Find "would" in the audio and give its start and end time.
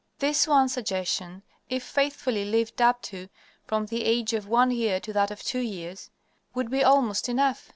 6.55-6.71